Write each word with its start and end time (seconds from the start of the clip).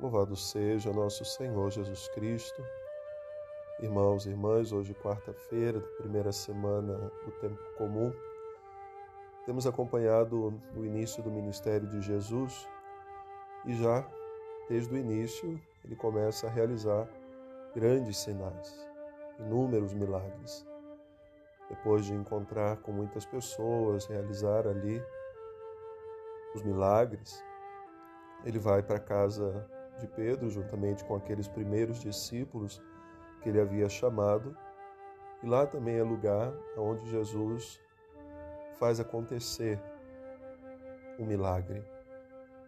Louvado 0.00 0.36
seja 0.36 0.92
nosso 0.92 1.24
Senhor 1.24 1.70
Jesus 1.70 2.08
Cristo. 2.08 2.62
Irmãos 3.80 4.26
e 4.26 4.30
irmãs, 4.30 4.72
hoje 4.72 4.94
quarta-feira, 4.94 5.80
primeira 5.98 6.32
semana 6.32 7.10
do 7.24 7.32
tempo 7.40 7.62
comum, 7.76 8.12
temos 9.46 9.66
acompanhado 9.66 10.60
o 10.74 10.84
início 10.84 11.22
do 11.22 11.30
ministério 11.30 11.86
de 11.88 12.00
Jesus 12.00 12.68
e 13.66 13.74
já 13.74 14.06
desde 14.68 14.94
o 14.94 14.96
início 14.96 15.60
ele 15.84 15.94
começa 15.96 16.46
a 16.46 16.50
realizar 16.50 17.08
grandes 17.74 18.18
sinais, 18.18 18.88
inúmeros 19.38 19.92
milagres. 19.92 20.66
Depois 21.68 22.04
de 22.04 22.14
encontrar 22.14 22.78
com 22.78 22.92
muitas 22.92 23.26
pessoas, 23.26 24.06
realizar 24.06 24.66
ali 24.66 25.02
os 26.54 26.62
milagres, 26.62 27.44
ele 28.44 28.58
vai 28.58 28.82
para 28.82 28.96
a 28.96 29.00
casa 29.00 29.66
de 29.98 30.06
Pedro, 30.06 30.50
juntamente 30.50 31.04
com 31.04 31.14
aqueles 31.14 31.48
primeiros 31.48 32.00
discípulos 32.00 32.82
que 33.42 33.48
ele 33.48 33.60
havia 33.60 33.88
chamado, 33.88 34.56
e 35.42 35.46
lá 35.46 35.66
também 35.66 35.96
é 35.96 36.02
lugar 36.02 36.52
onde 36.76 37.10
Jesus 37.10 37.80
faz 38.78 38.98
acontecer 38.98 39.80
um 41.18 41.26
milagre. 41.26 41.84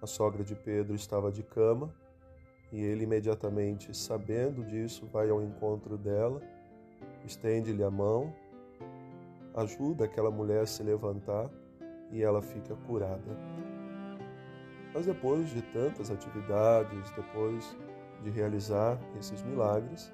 A 0.00 0.06
sogra 0.06 0.44
de 0.44 0.54
Pedro 0.54 0.94
estava 0.94 1.32
de 1.32 1.42
cama 1.42 1.92
e 2.72 2.82
ele, 2.82 3.04
imediatamente 3.04 3.96
sabendo 3.96 4.62
disso, 4.64 5.06
vai 5.06 5.30
ao 5.30 5.42
encontro 5.42 5.96
dela, 5.96 6.40
estende-lhe 7.24 7.82
a 7.82 7.90
mão, 7.90 8.32
ajuda 9.54 10.04
aquela 10.04 10.30
mulher 10.30 10.62
a 10.62 10.66
se 10.66 10.82
levantar 10.82 11.50
e 12.10 12.22
ela 12.22 12.42
fica 12.42 12.74
curada. 12.86 13.36
Mas 14.96 15.04
depois 15.04 15.50
de 15.50 15.60
tantas 15.60 16.10
atividades, 16.10 17.10
depois 17.10 17.76
de 18.22 18.30
realizar 18.30 18.98
esses 19.20 19.42
milagres, 19.42 20.10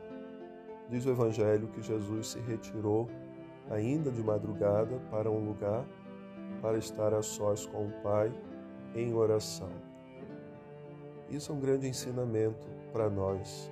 diz 0.90 1.06
o 1.06 1.10
Evangelho 1.10 1.68
que 1.68 1.80
Jesus 1.80 2.32
se 2.32 2.40
retirou 2.40 3.08
ainda 3.70 4.10
de 4.10 4.20
madrugada 4.24 4.98
para 5.08 5.30
um 5.30 5.38
lugar 5.38 5.84
para 6.60 6.78
estar 6.78 7.14
a 7.14 7.22
sós 7.22 7.64
com 7.64 7.86
o 7.86 7.92
Pai 8.02 8.32
em 8.92 9.14
oração. 9.14 9.70
Isso 11.30 11.52
é 11.52 11.54
um 11.54 11.60
grande 11.60 11.86
ensinamento 11.86 12.66
para 12.92 13.08
nós. 13.08 13.70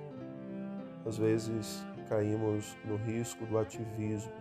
Às 1.05 1.17
vezes 1.17 1.85
caímos 2.07 2.77
no 2.85 2.95
risco 2.95 3.45
do 3.47 3.57
ativismo, 3.57 4.31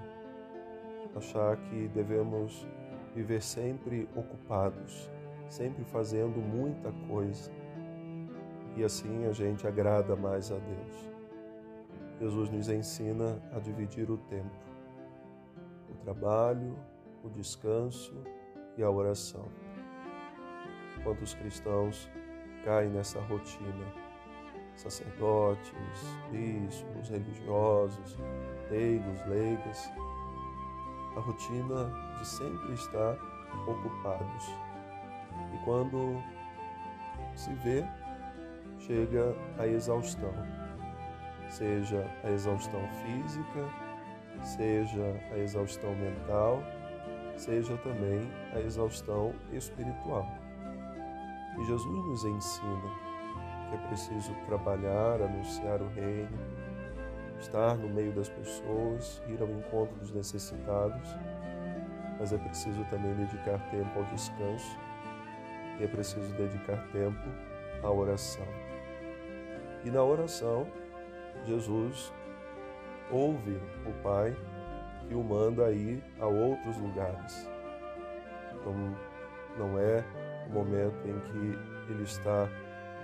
achar 1.17 1.57
que 1.57 1.89
devemos 1.89 2.65
viver 3.13 3.43
sempre 3.43 4.09
ocupados, 4.15 5.11
sempre 5.51 5.85
fazendo 5.85 6.41
muita 6.41 6.93
coisa. 7.09 7.51
E 8.77 8.85
assim 8.85 9.27
a 9.27 9.33
gente 9.33 9.67
agrada 9.67 10.15
mais 10.17 10.51
a 10.51 10.57
Deus. 10.57 11.11
Jesus 12.21 12.51
nos 12.51 12.69
ensina 12.69 13.43
a 13.53 13.59
dividir 13.59 14.11
o 14.11 14.17
tempo, 14.17 14.57
o 15.91 15.95
trabalho, 16.05 16.79
o 17.25 17.29
descanso 17.29 18.15
e 18.77 18.83
a 18.83 18.91
oração. 18.91 19.49
Quantos 21.03 21.35
cristãos 21.35 22.09
caem 22.65 22.91
nessa 22.91 23.21
rotina? 23.23 24.01
Sacerdotes, 24.77 25.73
bispos, 26.31 27.09
religiosos, 27.09 28.17
leigos, 28.71 29.27
leigas, 29.27 29.91
a 31.17 31.21
rotina 31.21 31.91
de 32.19 32.27
sempre 32.27 32.73
estar 32.75 33.19
ocupados 33.67 34.70
e 35.55 35.65
quando 35.65 36.23
se 37.35 37.53
vê, 37.55 37.85
chega 38.79 39.35
a 39.59 39.67
exaustão, 39.67 40.33
seja 41.49 42.07
a 42.25 42.31
exaustão 42.31 42.81
física, 43.03 43.69
seja 44.43 45.21
a 45.33 45.39
exaustão 45.39 45.95
mental, 45.95 46.63
seja 47.37 47.77
também 47.79 48.31
a 48.55 48.61
exaustão 48.61 49.35
espiritual. 49.53 50.27
E 51.59 51.65
Jesus 51.65 52.05
nos 52.07 52.25
ensina 52.25 53.11
que 53.69 53.75
é 53.75 53.79
preciso 53.89 54.35
trabalhar, 54.47 55.21
anunciar 55.23 55.81
o 55.81 55.89
reino, 55.89 56.39
estar 57.39 57.77
no 57.77 57.89
meio 57.89 58.13
das 58.13 58.29
pessoas, 58.29 59.23
ir 59.29 59.41
ao 59.41 59.49
encontro 59.49 59.97
dos 59.99 60.13
necessitados, 60.13 61.09
mas 62.19 62.33
é 62.33 62.39
preciso 62.39 62.85
também 62.91 63.15
dedicar 63.15 63.59
tempo 63.71 63.99
ao 63.99 64.05
descanso 64.07 64.79
é 65.85 65.89
preciso 65.89 66.33
dedicar 66.35 66.87
tempo 66.93 67.29
à 67.83 67.91
oração. 67.91 68.47
E 69.85 69.91
na 69.91 70.03
oração, 70.03 70.67
Jesus 71.47 72.13
ouve 73.11 73.61
o 73.87 74.03
Pai 74.03 74.37
que 75.09 75.15
o 75.15 75.25
manda 75.25 75.67
a 75.67 75.73
ir 75.73 76.03
a 76.21 76.27
outros 76.27 76.77
lugares. 76.77 77.49
Então, 78.55 78.75
não 79.59 79.79
é 79.79 80.05
o 80.47 80.53
momento 80.53 81.09
em 81.09 81.19
que 81.21 81.93
ele 81.93 82.03
está 82.03 82.49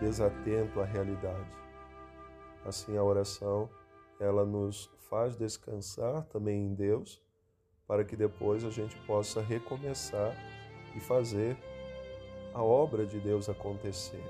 desatento 0.00 0.80
à 0.80 0.84
realidade. 0.84 1.50
Assim, 2.64 2.96
a 2.96 3.02
oração, 3.02 3.70
ela 4.20 4.44
nos 4.44 4.90
faz 5.08 5.36
descansar 5.36 6.24
também 6.24 6.66
em 6.66 6.74
Deus, 6.74 7.22
para 7.86 8.04
que 8.04 8.16
depois 8.16 8.64
a 8.64 8.70
gente 8.70 8.96
possa 9.06 9.40
recomeçar 9.40 10.34
e 10.94 11.00
fazer 11.00 11.56
a 12.56 12.62
obra 12.62 13.04
de 13.04 13.20
Deus 13.20 13.50
acontecer. 13.50 14.24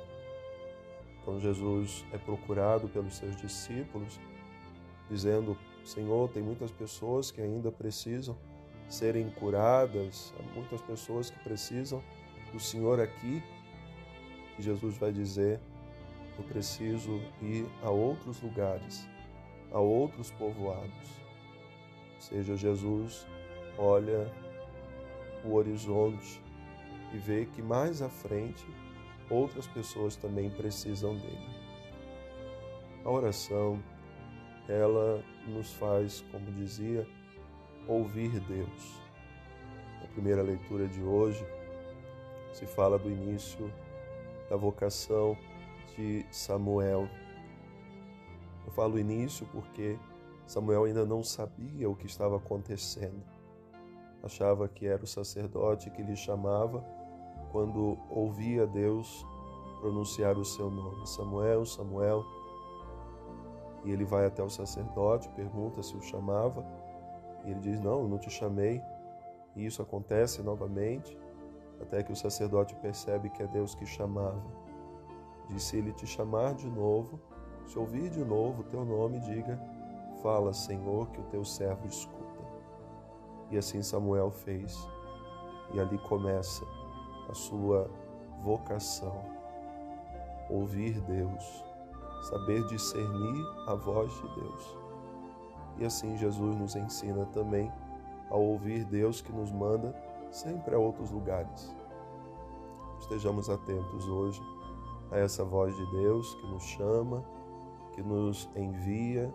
Então 1.22 1.38
Jesus 1.38 2.04
é 2.12 2.18
procurado 2.18 2.88
pelos 2.88 3.14
seus 3.14 3.36
discípulos, 3.36 4.18
dizendo: 5.08 5.56
Senhor, 5.84 6.28
tem 6.30 6.42
muitas 6.42 6.72
pessoas 6.72 7.30
que 7.30 7.40
ainda 7.40 7.70
precisam 7.70 8.36
serem 8.88 9.30
curadas, 9.30 10.34
há 10.40 10.54
muitas 10.54 10.80
pessoas 10.82 11.30
que 11.30 11.38
precisam 11.38 12.02
do 12.52 12.58
Senhor 12.58 13.00
aqui. 13.00 13.40
E 14.58 14.62
Jesus 14.62 14.98
vai 14.98 15.12
dizer: 15.12 15.60
Eu 16.36 16.42
preciso 16.42 17.22
ir 17.40 17.64
a 17.80 17.90
outros 17.90 18.42
lugares, 18.42 19.08
a 19.70 19.78
outros 19.78 20.32
povoados. 20.32 21.10
Ou 22.16 22.20
seja, 22.20 22.56
Jesus 22.56 23.24
olha 23.78 24.28
o 25.44 25.54
horizonte 25.54 26.44
e 27.12 27.18
vê 27.18 27.46
que 27.46 27.62
mais 27.62 28.02
à 28.02 28.08
frente 28.08 28.66
outras 29.30 29.66
pessoas 29.66 30.16
também 30.16 30.50
precisam 30.50 31.16
dele. 31.16 31.56
A 33.04 33.10
oração, 33.10 33.82
ela 34.68 35.22
nos 35.46 35.72
faz, 35.74 36.24
como 36.32 36.50
dizia, 36.52 37.06
ouvir 37.86 38.40
Deus. 38.40 39.00
Na 40.00 40.08
primeira 40.08 40.42
leitura 40.42 40.88
de 40.88 41.02
hoje, 41.02 41.46
se 42.52 42.66
fala 42.66 42.98
do 42.98 43.10
início 43.10 43.72
da 44.48 44.56
vocação 44.56 45.36
de 45.96 46.24
Samuel. 46.30 47.08
Eu 48.64 48.72
falo 48.72 48.98
início 48.98 49.46
porque 49.52 49.98
Samuel 50.46 50.84
ainda 50.84 51.04
não 51.04 51.22
sabia 51.22 51.88
o 51.88 51.96
que 51.96 52.06
estava 52.06 52.36
acontecendo. 52.36 53.35
Achava 54.26 54.66
que 54.66 54.88
era 54.88 55.04
o 55.04 55.06
sacerdote 55.06 55.88
que 55.88 56.02
lhe 56.02 56.16
chamava 56.16 56.84
quando 57.52 57.96
ouvia 58.10 58.66
Deus 58.66 59.24
pronunciar 59.80 60.36
o 60.36 60.44
seu 60.44 60.68
nome, 60.68 61.06
Samuel, 61.06 61.64
Samuel. 61.64 62.24
E 63.84 63.90
ele 63.92 64.04
vai 64.04 64.26
até 64.26 64.42
o 64.42 64.50
sacerdote, 64.50 65.28
pergunta 65.28 65.80
se 65.80 65.96
o 65.96 66.02
chamava, 66.02 66.66
e 67.44 67.52
ele 67.52 67.60
diz: 67.60 67.80
Não, 67.80 68.00
eu 68.00 68.08
não 68.08 68.18
te 68.18 68.28
chamei. 68.28 68.82
E 69.54 69.64
isso 69.64 69.80
acontece 69.80 70.42
novamente, 70.42 71.16
até 71.80 72.02
que 72.02 72.10
o 72.10 72.16
sacerdote 72.16 72.74
percebe 72.74 73.30
que 73.30 73.44
é 73.44 73.46
Deus 73.46 73.76
que 73.76 73.86
chamava. 73.86 74.42
Diz: 75.48 75.62
Se 75.62 75.76
ele 75.76 75.92
te 75.92 76.04
chamar 76.04 76.54
de 76.54 76.68
novo, 76.68 77.20
se 77.64 77.78
ouvir 77.78 78.10
de 78.10 78.24
novo 78.24 78.62
o 78.62 78.64
teu 78.64 78.84
nome, 78.84 79.20
diga: 79.20 79.56
Fala, 80.20 80.52
Senhor, 80.52 81.10
que 81.10 81.20
o 81.20 81.24
teu 81.26 81.44
servo 81.44 81.86
escuta. 81.86 82.15
E 83.50 83.58
assim 83.58 83.82
Samuel 83.82 84.30
fez. 84.30 84.88
E 85.72 85.80
ali 85.80 85.98
começa 85.98 86.64
a 87.28 87.34
sua 87.34 87.90
vocação. 88.42 89.24
Ouvir 90.48 91.00
Deus, 91.00 91.64
saber 92.30 92.64
discernir 92.68 93.44
a 93.66 93.74
voz 93.74 94.12
de 94.14 94.34
Deus. 94.40 94.78
E 95.78 95.84
assim 95.84 96.16
Jesus 96.16 96.56
nos 96.56 96.76
ensina 96.76 97.26
também 97.26 97.72
a 98.30 98.36
ouvir 98.36 98.84
Deus 98.84 99.20
que 99.20 99.32
nos 99.32 99.50
manda 99.50 99.94
sempre 100.30 100.74
a 100.74 100.78
outros 100.78 101.10
lugares. 101.10 101.74
Estejamos 103.00 103.50
atentos 103.50 104.08
hoje 104.08 104.40
a 105.10 105.18
essa 105.18 105.44
voz 105.44 105.76
de 105.76 105.86
Deus 105.90 106.34
que 106.36 106.46
nos 106.46 106.62
chama, 106.62 107.24
que 107.92 108.02
nos 108.02 108.48
envia, 108.56 109.32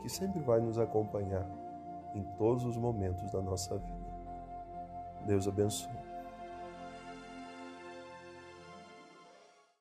que 0.00 0.08
sempre 0.08 0.40
vai 0.40 0.60
nos 0.60 0.78
acompanhar 0.78 1.48
em 2.14 2.22
todos 2.36 2.64
os 2.64 2.76
momentos 2.76 3.30
da 3.30 3.40
nossa 3.40 3.78
vida. 3.78 4.12
Deus 5.26 5.46
abençoe. 5.46 6.11